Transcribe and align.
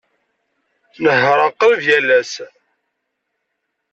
Nehhṛeɣ 1.03 1.51
qrib 1.59 1.81
yal 1.87 2.07
ass. 2.19 2.33